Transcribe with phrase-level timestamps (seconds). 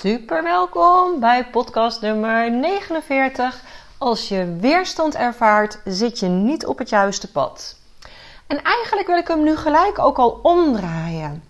[0.00, 3.62] Super welkom bij podcast nummer 49.
[3.98, 7.76] Als je weerstand ervaart, zit je niet op het juiste pad.
[8.46, 11.42] En eigenlijk wil ik hem nu gelijk ook al omdraaien.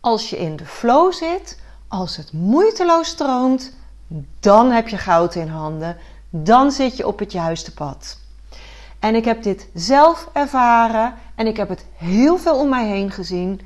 [0.00, 3.76] Als je in de flow zit, als het moeiteloos stroomt,
[4.40, 5.96] dan heb je goud in handen.
[6.30, 8.18] Dan zit je op het juiste pad.
[8.98, 13.10] En ik heb dit zelf ervaren en ik heb het heel veel om mij heen
[13.10, 13.60] gezien.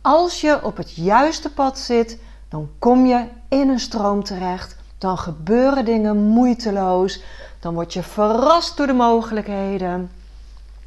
[0.00, 2.18] Als je op het juiste pad zit,
[2.48, 3.24] dan kom je
[3.60, 4.76] in een stroom terecht.
[4.98, 7.22] Dan gebeuren dingen moeiteloos.
[7.60, 10.10] Dan word je verrast door de mogelijkheden.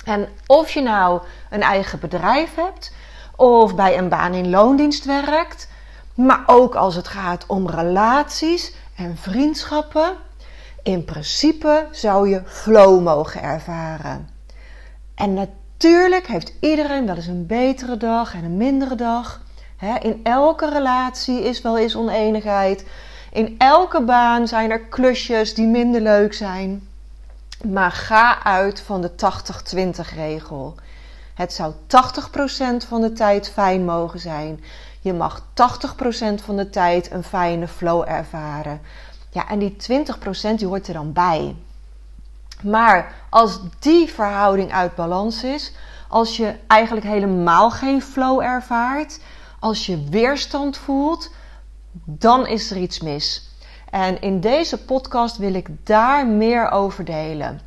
[0.05, 2.93] En of je nou een eigen bedrijf hebt,
[3.35, 5.69] of bij een baan in loondienst werkt,
[6.13, 10.15] maar ook als het gaat om relaties en vriendschappen,
[10.83, 14.29] in principe zou je flow mogen ervaren.
[15.15, 19.41] En natuurlijk heeft iedereen wel eens een betere dag en een mindere dag.
[19.79, 22.85] In elke relatie is wel eens oneenigheid.
[23.31, 26.87] In elke baan zijn er klusjes die minder leuk zijn.
[27.67, 29.11] Maar ga uit van de
[29.75, 30.75] 80-20 regel.
[31.33, 31.73] Het zou
[32.83, 34.63] 80% van de tijd fijn mogen zijn.
[35.01, 35.43] Je mag 80%
[36.43, 38.81] van de tijd een fijne flow ervaren.
[39.29, 39.75] Ja, en die
[40.51, 41.55] 20% die hoort er dan bij.
[42.63, 45.73] Maar als die verhouding uit balans is,
[46.07, 49.19] als je eigenlijk helemaal geen flow ervaart,
[49.59, 51.31] als je weerstand voelt,
[52.05, 53.49] dan is er iets mis.
[53.89, 57.61] En in deze podcast wil ik daar meer over delen.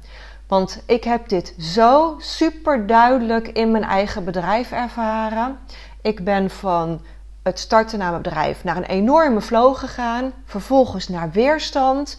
[0.47, 5.59] Want ik heb dit zo super duidelijk in mijn eigen bedrijf ervaren.
[6.03, 7.01] Ik ben van
[7.43, 10.33] het starten naar mijn bedrijf naar een enorme flow gegaan.
[10.45, 12.19] Vervolgens naar weerstand.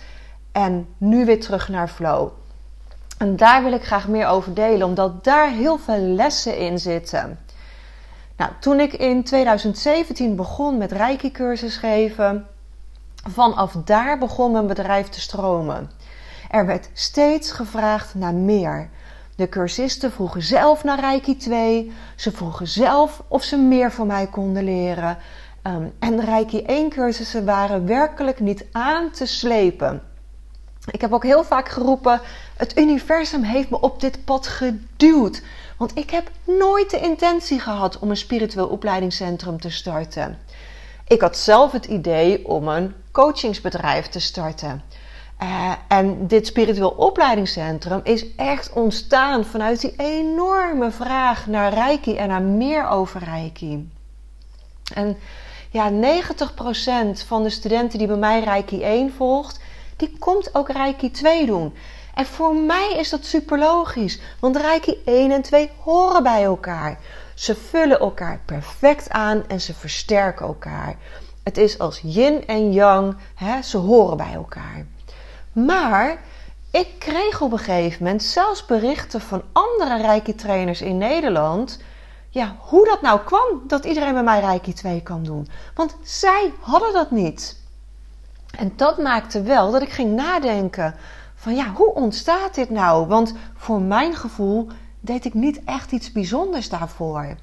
[0.52, 2.30] En nu weer terug naar flow.
[3.18, 7.40] En daar wil ik graag meer over delen, omdat daar heel veel lessen in zitten.
[8.44, 12.48] Nou, toen ik in 2017 begon met Reiki-cursus geven,
[13.30, 15.92] vanaf daar begon mijn bedrijf te stromen.
[16.50, 18.90] Er werd steeds gevraagd naar meer.
[19.36, 21.92] De cursisten vroegen zelf naar Reiki 2.
[22.16, 25.18] Ze vroegen zelf of ze meer van mij konden leren.
[25.68, 30.02] Um, en Reiki 1 cursussen waren werkelijk niet aan te slepen.
[30.92, 32.22] Ik heb ook heel vaak geroepen:
[32.58, 35.42] het universum heeft me op dit pad geduwd.
[35.78, 40.38] Want ik heb nooit de intentie gehad om een spiritueel opleidingscentrum te starten.
[41.08, 44.84] Ik had zelf het idee om een coachingsbedrijf te starten.
[45.42, 52.28] Uh, en dit spiritueel opleidingscentrum is echt ontstaan vanuit die enorme vraag naar Reiki en
[52.28, 53.92] naar meer over Reiki.
[54.94, 55.18] En
[55.70, 55.96] ja, 90%
[57.26, 59.60] van de studenten die bij mij Reiki 1 volgt,
[59.98, 61.74] die komt ook Reiki 2 doen.
[62.14, 67.00] En voor mij is dat super logisch, want Reiki 1 en 2 horen bij elkaar.
[67.34, 70.96] Ze vullen elkaar perfect aan en ze versterken elkaar.
[71.44, 74.86] Het is als yin en yang, hè, ze horen bij elkaar.
[75.52, 76.22] Maar
[76.72, 81.80] ik kreeg op een gegeven moment zelfs berichten van andere Reiki trainers in Nederland.
[82.30, 85.48] Ja, hoe dat nou kwam dat iedereen bij mij Reiki 2 kan doen.
[85.76, 87.62] Want zij hadden dat niet.
[88.58, 90.96] En dat maakte wel dat ik ging nadenken
[91.44, 93.08] van ja, hoe ontstaat dit nou?
[93.08, 94.68] Want voor mijn gevoel
[95.00, 97.36] deed ik niet echt iets bijzonders daarvoor.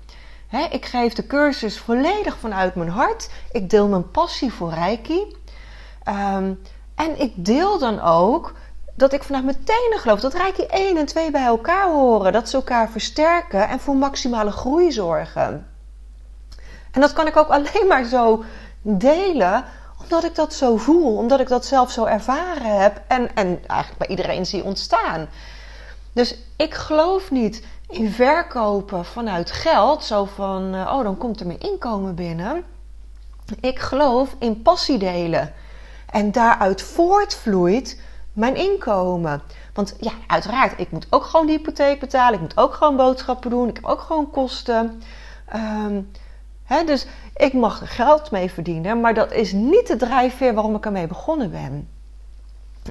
[0.71, 3.31] ik geef de cursus volledig vanuit mijn hart.
[3.53, 5.37] Ik deel mijn passie voor Reiki.
[6.09, 6.61] Um,
[6.95, 8.53] en ik deel dan ook
[8.95, 12.33] dat ik vanuit mijn tenen geloof dat Reiki 1 en 2 bij elkaar horen.
[12.33, 15.67] Dat ze elkaar versterken en voor maximale groei zorgen.
[16.91, 18.45] En dat kan ik ook alleen maar zo
[18.83, 19.65] delen
[20.11, 23.99] omdat ik dat zo voel, omdat ik dat zelf zo ervaren heb en, en eigenlijk
[23.99, 25.29] bij iedereen zie ontstaan.
[26.13, 31.47] Dus ik geloof niet in verkopen vanuit geld, zo van, eh, oh dan komt er
[31.47, 32.65] mijn inkomen binnen.
[33.61, 35.53] Ik geloof in passie delen.
[36.11, 38.01] En daaruit voortvloeit
[38.33, 39.43] mijn inkomen.
[39.75, 42.35] Want ja, uiteraard, ik moet ook gewoon de hypotheek betalen.
[42.35, 43.69] Ik moet ook gewoon boodschappen doen.
[43.69, 45.03] Ik heb ook gewoon kosten.
[45.55, 46.11] Um,
[46.87, 47.07] dus
[47.37, 49.01] ik mag er geld mee verdienen.
[49.01, 51.89] Maar dat is niet de drijfveer waarom ik ermee begonnen ben.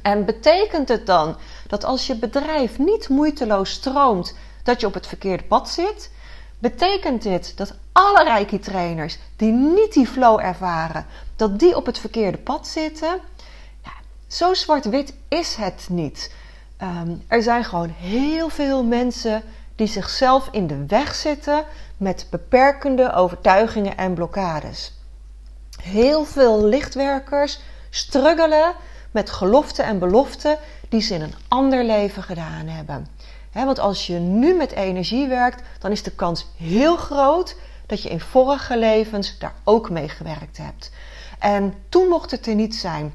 [0.01, 1.35] En betekent het dan
[1.67, 6.11] dat als je bedrijf niet moeiteloos stroomt, dat je op het verkeerde pad zit?
[6.59, 11.05] betekent dit dat alle Reiki-trainers die niet die flow ervaren,
[11.35, 13.19] dat die op het verkeerde pad zitten?
[14.27, 16.33] Zo zwart-wit is het niet.
[16.77, 19.43] Ehm, er zijn gewoon heel veel mensen
[19.79, 21.63] die zichzelf in de weg zitten
[21.97, 24.93] met beperkende overtuigingen en blokkades.
[25.81, 27.59] Heel veel lichtwerkers
[27.89, 28.73] struggelen
[29.11, 30.57] met geloften en beloften
[30.89, 33.07] die ze in een ander leven gedaan hebben.
[33.53, 37.55] want als je nu met energie werkt, dan is de kans heel groot
[37.85, 40.91] dat je in vorige levens daar ook mee gewerkt hebt.
[41.39, 43.13] En toen mocht het er niet zijn.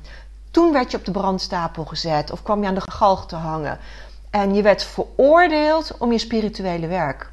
[0.50, 3.78] Toen werd je op de brandstapel gezet of kwam je aan de galg te hangen.
[4.34, 7.30] En je werd veroordeeld om je spirituele werk.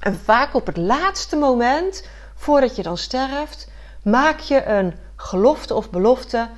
[0.00, 3.70] En vaak op het laatste moment, voordat je dan sterft,
[4.02, 6.48] maak je een gelofte of belofte.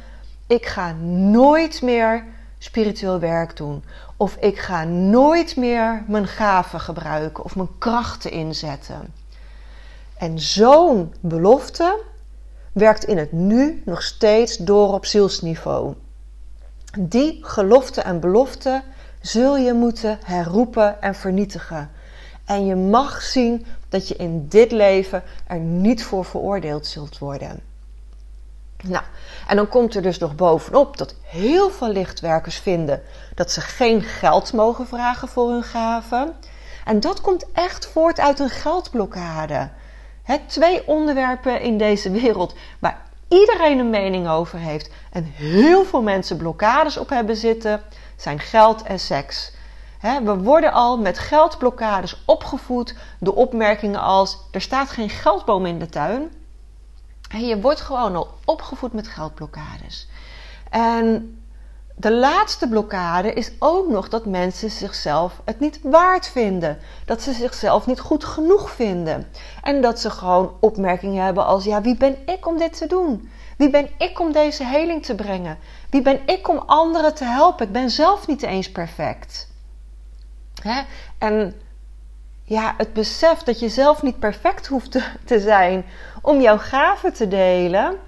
[0.46, 0.92] Ik ga
[1.32, 2.24] nooit meer
[2.58, 3.84] spiritueel werk doen.
[4.16, 9.14] Of ik ga nooit meer mijn gaven gebruiken of mijn krachten inzetten.
[10.18, 12.02] En zo'n belofte
[12.72, 15.94] werkt in het nu nog steeds door op zielsniveau.
[16.98, 18.82] Die gelofte en belofte
[19.26, 21.90] zul je moeten herroepen en vernietigen.
[22.44, 27.60] En je mag zien dat je in dit leven er niet voor veroordeeld zult worden.
[28.82, 29.04] Nou,
[29.46, 33.02] en dan komt er dus nog bovenop dat heel veel lichtwerkers vinden
[33.34, 36.32] dat ze geen geld mogen vragen voor hun gaven.
[36.84, 39.68] En dat komt echt voort uit een geldblokkade.
[40.22, 46.02] He, twee onderwerpen in deze wereld waar iedereen een mening over heeft en heel veel
[46.02, 47.82] mensen blokkades op hebben zitten,
[48.16, 49.52] zijn geld en seks.
[50.00, 55.88] we worden al met geldblokkades opgevoed door opmerkingen als: er staat geen geldboom in de
[55.88, 56.32] tuin.
[57.28, 60.08] je wordt gewoon al opgevoed met geldblokkades.
[60.70, 61.38] En
[61.98, 66.78] de laatste blokkade is ook nog dat mensen zichzelf het niet waard vinden.
[67.04, 69.26] Dat ze zichzelf niet goed genoeg vinden.
[69.62, 73.30] En dat ze gewoon opmerkingen hebben als: ja, wie ben ik om dit te doen?
[73.56, 75.58] Wie ben ik om deze heling te brengen?
[75.90, 77.66] Wie ben ik om anderen te helpen?
[77.66, 79.48] Ik ben zelf niet eens perfect.
[80.62, 80.82] Hè?
[81.18, 81.60] En
[82.44, 85.84] ja, het besef dat je zelf niet perfect hoeft te, zijn
[86.22, 87.98] om jouw gaven te delen,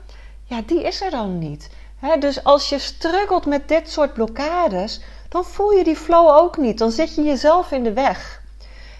[0.44, 1.70] ja, die is er dan niet.
[2.18, 6.78] dus als je struggelt met dit soort blokkades, dan voel je die flow ook niet.
[6.78, 8.42] Dan zit je jezelf in de weg.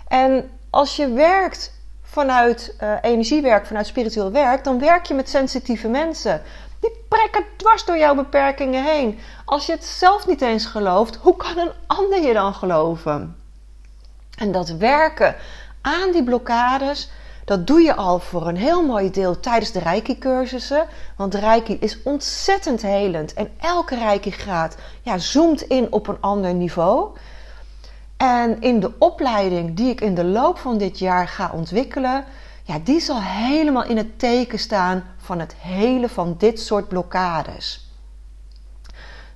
[0.08, 1.72] En als je werkt
[2.10, 6.43] vanuit uh, energiewerk, vanuit spiritueel werk, dan werk je met sensitieve mensen.
[6.81, 9.19] Die prikken dwars door jouw beperkingen heen.
[9.44, 13.37] Als je het zelf niet eens gelooft, hoe kan een ander je dan geloven?
[14.37, 15.37] En dat werken
[15.81, 17.10] aan die blokkades,
[17.44, 20.87] dat doe je al voor een heel mooi deel tijdens de Reiki-cursussen.
[21.16, 23.34] Want Reiki is ontzettend helend.
[23.34, 27.16] En elke Reiki-graad ja, zoomt in op een ander niveau.
[28.19, 32.25] En in de opleiding die ik in de loop van dit jaar ga ontwikkelen,
[32.62, 37.91] ja, die zal helemaal in het teken staan van het hele van dit soort blokkades.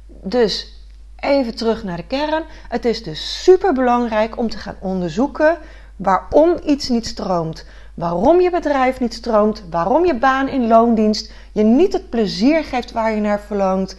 [0.07, 0.81] Dus
[1.17, 2.45] even terug naar de kern.
[2.69, 5.59] Het is dus super belangrijk om te gaan onderzoeken
[5.97, 7.67] waarom iets niet stroomt.
[7.95, 12.93] Waarom je bedrijf niet stroomt, waarom je baan in loondienst je niet het plezier geeft
[12.93, 13.97] waar je naar verlangt,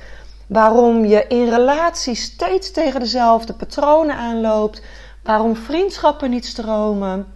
[0.48, 4.82] waarom je in relaties steeds tegen dezelfde patronen aanloopt,
[5.24, 7.34] waarom vriendschappen niet stromen.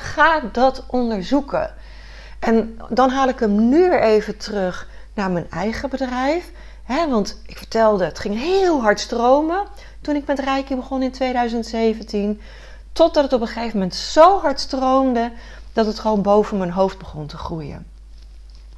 [0.00, 1.74] ga dat onderzoeken.
[2.38, 6.50] En dan haal ik hem nu weer even terug naar mijn eigen bedrijf.
[7.08, 9.66] want ik vertelde, het ging heel hard stromen
[10.00, 12.40] toen ik met Reiki begon in 2017.
[12.92, 15.32] Totdat het op een gegeven moment zo hard stroomde
[15.72, 17.86] dat het gewoon boven mijn hoofd begon te groeien.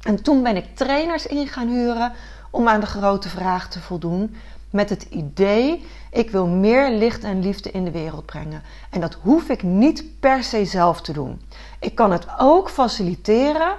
[0.01, 2.13] En toen ben ik trainers in gaan huren
[2.55, 4.35] om aan de grote vraag te voldoen.
[4.69, 8.63] Met het idee, ik wil meer licht en liefde in de wereld brengen.
[8.89, 11.41] En dat hoef ik niet per se zelf te doen.
[11.79, 13.75] Ik kan het ook faciliteren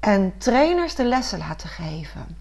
[0.00, 2.36] en trainers de lessen laten geven.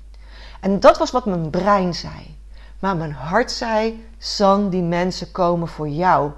[0.60, 2.38] En dat was wat mijn brein zei.
[2.80, 6.32] Maar mijn hart zei: San, die mensen komen voor jou.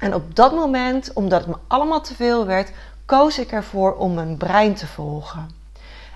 [0.00, 2.72] En op dat moment, omdat het me allemaal te veel werd,
[3.04, 5.59] koos ik ervoor om mijn brein te volgen.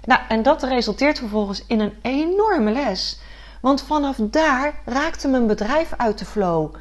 [0.05, 3.21] Nou, en dat resulteert vervolgens in een enorme les.
[3.61, 6.75] Want vanaf daar raakte mijn bedrijf uit de flow.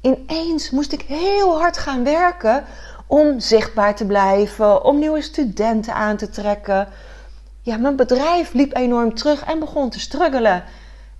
[0.00, 2.64] Ineens moest ik heel hard gaan werken
[3.06, 6.88] om zichtbaar te blijven, om nieuwe studenten aan te trekken.
[7.62, 10.64] Ja, mijn bedrijf liep enorm terug en begon te struggelen.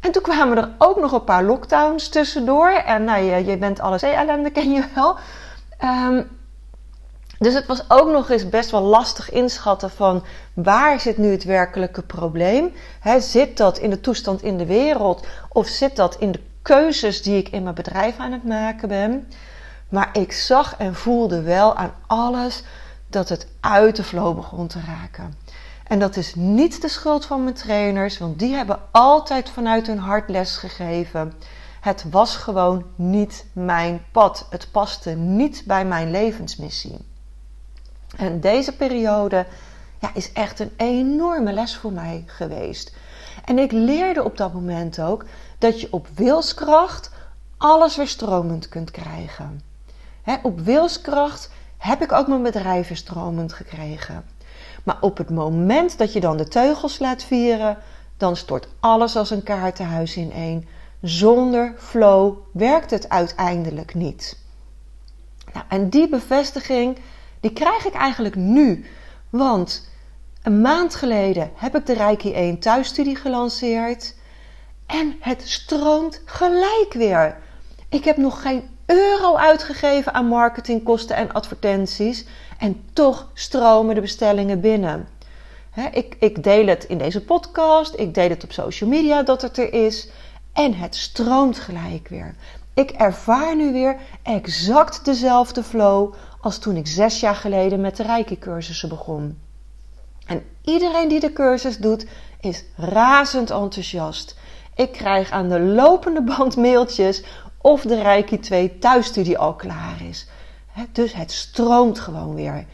[0.01, 2.69] En toen kwamen er ook nog een paar lockdowns tussendoor.
[2.69, 5.17] En nou, je, bent alles ellende, ken je wel.
[5.85, 6.41] Um,
[7.43, 11.45] dus het was ook nog eens best wel lastig inschatten van waar zit nu het
[11.45, 12.73] werkelijke probleem?
[13.19, 17.37] Zit dat in de toestand in de wereld of zit dat in de keuzes die
[17.37, 19.29] ik in mijn bedrijf aan het maken ben?
[19.89, 22.63] Maar ik zag en voelde wel aan alles
[23.09, 25.35] dat het uit de flow begon te raken.
[25.87, 29.99] En dat is niet de schuld van mijn trainers, want die hebben altijd vanuit hun
[29.99, 31.33] hart les gegeven.
[31.81, 34.47] Het was gewoon niet mijn pad.
[34.51, 37.11] Het paste niet bij mijn levensmissie.
[38.17, 39.47] En deze periode
[39.99, 42.95] ja, is echt een enorme les voor mij geweest.
[43.45, 45.25] En ik leerde op dat moment ook
[45.59, 47.11] dat je op wilskracht
[47.57, 49.63] alles weer stromend kunt krijgen.
[50.43, 54.25] op wilskracht heb ik ook mijn bedrijf weer stromend gekregen.
[54.85, 57.79] Maar op het moment dat je dan de teugels laat vieren,
[58.17, 60.69] dan stort alles als een kaartenhuis ineen.
[61.01, 64.39] Zonder flow werkt het uiteindelijk niet.
[65.53, 66.99] Nou, en die bevestiging,
[67.43, 68.85] die krijg ik eigenlijk nu.
[69.31, 69.89] Want
[70.43, 74.15] een maand geleden heb ik de Reiki 1 thuisstudie gelanceerd.
[74.87, 77.39] En het stroomt gelijk weer.
[77.89, 82.27] Ik heb nog geen euro uitgegeven aan marketingkosten en advertenties.
[82.59, 85.09] En toch stromen de bestellingen binnen.
[85.93, 87.95] ik, ik deel het in deze podcast.
[87.99, 90.09] Ik deel het op social media dat het er is.
[90.53, 92.35] En het stroomt gelijk weer.
[92.75, 98.03] Ik ervaar nu weer exact dezelfde flow als toen ik zes jaar geleden met de
[98.03, 99.39] Reiki-cursussen begon.
[100.27, 102.07] En iedereen die de cursus doet,
[102.41, 104.37] is razend enthousiast.
[104.75, 107.25] Ik krijg aan de lopende band mailtjes
[107.61, 110.29] of de Reiki 2 thuisstudie al klaar is.
[110.93, 112.65] Dus het stroomt gewoon weer.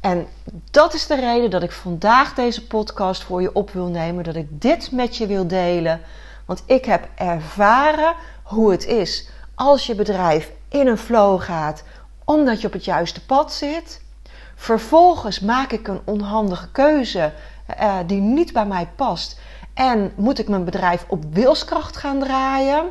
[0.00, 0.26] En
[0.70, 4.24] dat is de reden dat ik vandaag deze podcast voor je op wil nemen.
[4.24, 6.00] Dat ik dit met je wil delen.
[6.46, 11.82] Want ik heb ervaren hoe het is als je bedrijf in een flow gaat,
[12.30, 14.02] omdat je op het juiste pad zit.
[14.54, 17.32] Vervolgens maak ik een onhandige keuze
[17.80, 19.40] uh, die niet bij mij past.
[19.74, 22.84] En moet ik mijn bedrijf op wilskracht gaan draaien.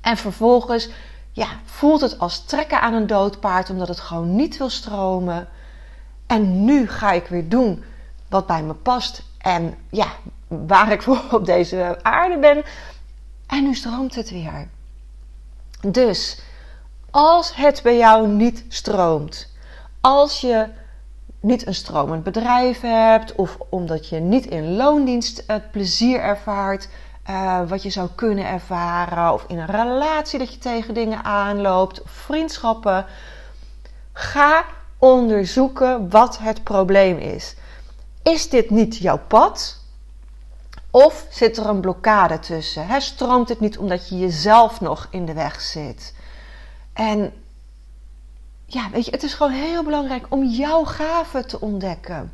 [0.00, 0.90] En vervolgens
[1.32, 5.48] ja, voelt het als trekken aan een dood paard, omdat het gewoon niet wil stromen.
[6.26, 7.84] En nu ga ik weer doen
[8.28, 9.22] wat bij me past.
[9.38, 10.06] En ja,
[10.48, 12.62] waar ik voor op deze aarde ben.
[13.46, 14.68] En nu stroomt het weer.
[15.80, 16.42] Dus
[17.10, 19.52] als het bij jou niet stroomt,
[20.00, 20.66] als je
[21.40, 26.88] niet een stromend bedrijf hebt, of omdat je niet in loondienst het plezier ervaart
[27.30, 32.02] uh, wat je zou kunnen ervaren, of in een relatie dat je tegen dingen aanloopt,
[32.02, 33.06] of vriendschappen,
[34.12, 34.64] ga
[34.98, 37.54] onderzoeken wat het probleem is.
[38.22, 39.78] Is dit niet jouw pad?
[40.90, 42.86] Of zit er een blokkade tussen?
[42.86, 46.14] He, stroomt het niet omdat je jezelf nog in de weg zit?
[46.92, 47.32] En
[48.66, 52.32] ja, weet je, het is gewoon heel belangrijk om jouw gaven te ontdekken.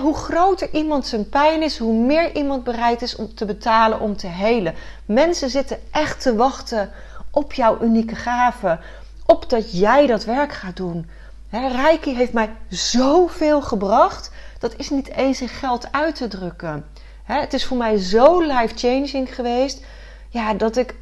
[0.00, 4.16] hoe groter iemand zijn pijn is, hoe meer iemand bereid is om te betalen om
[4.16, 4.74] te helen.
[5.04, 6.90] Mensen zitten echt te wachten
[7.30, 8.80] op jouw unieke gaven,
[9.26, 11.08] op dat jij dat werk gaat doen.
[11.48, 16.84] He, Reiki heeft mij zoveel gebracht, dat is niet eens in geld uit te drukken.
[17.24, 19.84] het is voor mij zo life-changing geweest,
[20.28, 20.94] ja, dat ik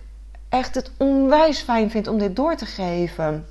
[0.52, 3.47] echt het onwijs fijn vind om dit door te geven.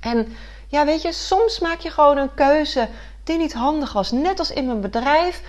[0.00, 0.28] En
[0.66, 2.88] ja, weet je, soms maak je gewoon een keuze
[3.24, 4.10] die niet handig was.
[4.10, 5.42] Net als in mijn bedrijf.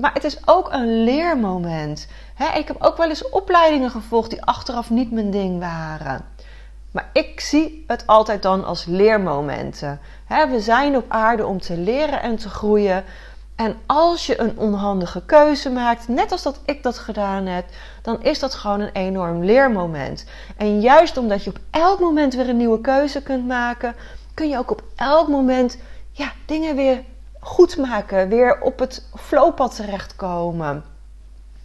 [0.00, 2.08] Maar het is ook een leermoment.
[2.56, 6.24] ik heb ook wel eens opleidingen gevolgd die achteraf niet mijn ding waren.
[6.90, 10.00] Maar ik zie het altijd dan als leermomenten.
[10.28, 13.04] we zijn op aarde om te leren en te groeien.
[13.56, 17.64] En als je een onhandige keuze maakt, net als dat ik dat gedaan heb,
[18.02, 20.24] dan is dat gewoon een enorm leermoment.
[20.56, 23.94] En juist omdat je op elk moment weer een nieuwe keuze kunt maken,
[24.34, 25.78] kun je ook op elk moment
[26.10, 27.04] ja, dingen weer
[27.40, 30.84] goed maken, weer op het flowpad terechtkomen.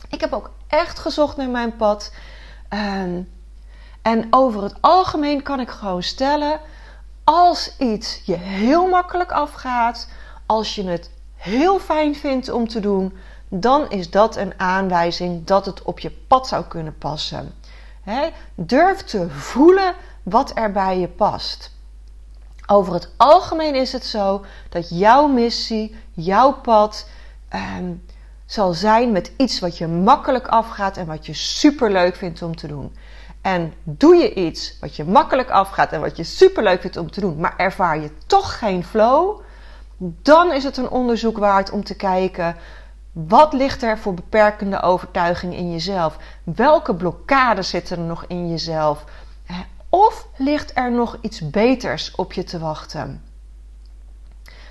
[0.10, 2.13] Ik heb ook echt gezocht naar mijn pad.
[2.69, 3.22] Ehm,
[4.01, 6.60] en over het algemeen kan ik gewoon stellen:
[7.24, 10.08] als iets je heel makkelijk afgaat,
[10.46, 13.17] als je het heel fijn vindt om te doen,
[13.48, 17.53] dan is dat een aanwijzing dat het op je pad zou kunnen passen.
[18.55, 19.93] durf te voelen
[20.24, 21.72] wat er bij je past.
[22.67, 27.10] Over het algemeen is het zo dat jouw missie, jouw pad,
[27.50, 27.93] ehm,
[28.46, 32.55] zal zijn met iets wat je makkelijk afgaat en wat je super leuk vindt om
[32.55, 32.96] te doen.
[33.41, 37.12] En doe je iets wat je makkelijk afgaat en wat je super leuk vindt om
[37.12, 39.41] te doen, maar ervaar je toch geen flow,
[40.01, 42.56] dan is het een onderzoek waard om te kijken
[43.12, 46.18] wat ligt er voor beperkende overtuiging in jezelf?
[46.44, 49.03] Welke blokkades zitten er nog in jezelf?
[49.89, 53.24] Of ligt er nog iets beters op je te wachten?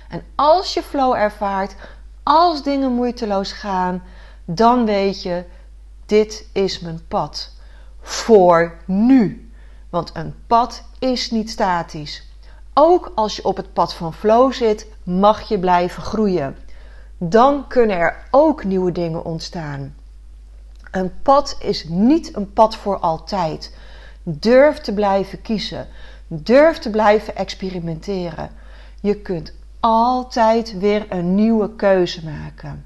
[0.09, 1.75] En als je flow ervaart,
[2.23, 4.03] als dingen moeiteloos gaan,
[4.45, 5.45] dan weet je:
[6.05, 7.51] dit is mijn pad.
[8.01, 9.51] Voor nu.
[9.89, 12.28] Want een pad is niet statisch.
[12.81, 16.57] Ook als je op het pad van flow zit, mag je blijven groeien.
[17.17, 19.95] Dan kunnen er ook nieuwe dingen ontstaan.
[20.91, 23.75] Een pad is niet een pad voor altijd.
[24.23, 25.87] Durf te blijven kiezen.
[26.27, 28.49] Durf te blijven experimenteren.
[29.01, 32.85] Je kunt altijd weer een nieuwe keuze maken.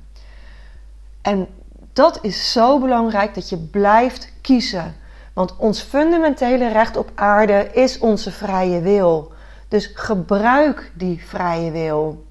[1.22, 1.48] En
[1.94, 4.96] dat is zo belangrijk dat je blijft kiezen.
[5.34, 9.33] Want ons fundamentele recht op aarde is onze vrije wil.
[9.74, 12.26] Dus gebruik die vrije wil.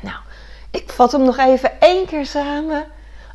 [0.00, 0.16] Nou,
[0.70, 2.84] ik vat hem nog even één keer samen.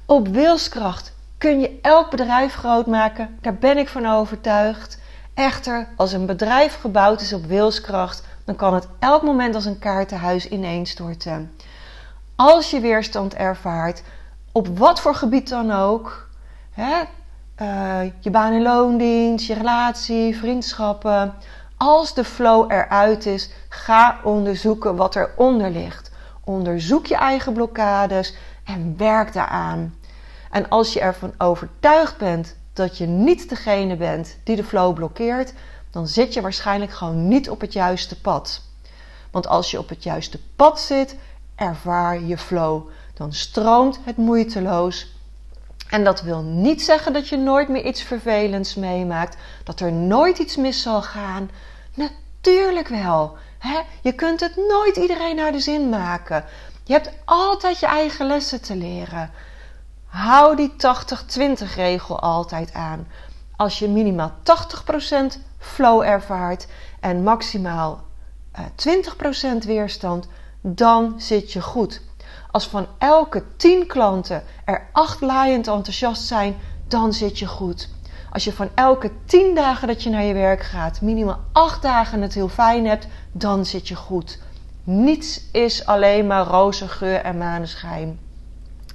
[0.05, 3.37] Op wilskracht kun je elk bedrijf groot maken.
[3.41, 4.99] Daar ben ik van overtuigd.
[5.33, 9.79] Echter, als een bedrijf gebouwd is op wilskracht, dan kan het elk moment als een
[9.79, 11.55] kaartenhuis ineenstorten.
[12.35, 14.03] Als je weerstand ervaart,
[14.51, 16.29] op wat voor gebied dan ook,
[16.71, 17.01] hè,
[17.61, 21.33] uh, je baan- en loondienst, je relatie, vriendschappen,
[21.81, 26.11] als de flow eruit is, ga onderzoeken wat eronder ligt.
[26.43, 29.95] Onderzoek je eigen blokkades en werk daaraan.
[30.51, 35.53] En als je ervan overtuigd bent dat je niet degene bent die de flow blokkeert,
[35.91, 38.61] dan zit je waarschijnlijk gewoon niet op het juiste pad.
[39.31, 41.15] Want als je op het juiste pad zit,
[41.55, 42.89] ervaar je flow.
[43.13, 45.15] Dan stroomt het moeiteloos.
[45.89, 50.37] En dat wil niet zeggen dat je nooit meer iets vervelends meemaakt, dat er nooit
[50.37, 51.49] iets mis zal gaan.
[52.41, 53.37] Natuurlijk wel.
[53.57, 53.79] Hè?
[54.01, 56.45] Je kunt het nooit iedereen naar de zin maken.
[56.83, 59.31] Je hebt altijd je eigen lessen te leren.
[60.05, 63.07] Hou die 80-20 regel altijd aan.
[63.55, 64.31] Als je minimaal
[65.35, 66.67] 80% flow ervaart
[66.99, 68.03] en maximaal
[68.59, 69.03] uh, eh,
[69.63, 70.27] 20% weerstand,
[70.61, 72.01] dan zit je goed.
[72.51, 76.57] Als van elke 10 klanten er 8 laaiend enthousiast zijn,
[76.87, 77.89] dan zit je goed.
[78.31, 82.21] Als je van elke 10 dagen dat je naar je werk gaat, minimaal 8 dagen
[82.21, 84.39] het heel fijn hebt, dan zit je goed.
[84.83, 88.19] Niets is alleen maar roze geur en maneschijn.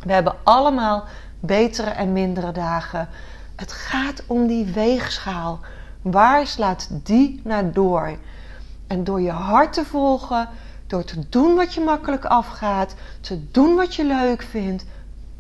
[0.03, 1.05] We hebben allemaal
[1.41, 3.09] betere en mindere dagen.
[3.57, 5.61] Het gaat om die weegschaal.
[6.03, 8.19] Waar slaat die naar door?
[8.87, 10.49] En door je hart te volgen,
[10.87, 14.85] door te doen wat je makkelijk afgaat, te doen wat je leuk vindt,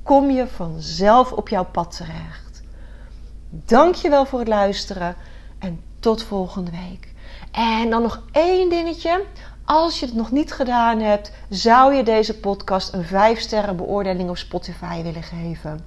[0.02, 2.45] kom je vanzelf op jouw pad terecht.
[3.64, 5.16] Dank je wel voor het luisteren
[5.58, 7.14] en tot volgende week.
[7.50, 9.24] En dan nog één dingetje.
[9.64, 14.30] Als je het nog niet gedaan hebt, zou je deze podcast een 5 sterren beoordeling
[14.30, 15.84] op Spotify willen geven.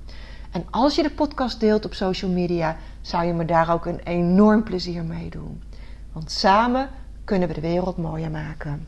[0.52, 4.00] En als je de podcast deelt op social media, zou je me daar ook een
[4.04, 5.64] enorm plezier mee doen.
[6.12, 6.90] Want samen
[7.24, 8.88] kunnen we de wereld mooier maken.